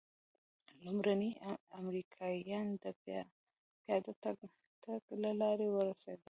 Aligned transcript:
لومړني 0.85 1.31
امریکایان 1.81 2.67
د 2.83 2.85
پیاده 3.03 4.13
تګ 4.83 5.01
له 5.23 5.31
لارې 5.41 5.67
ورسېدل. 5.71 6.19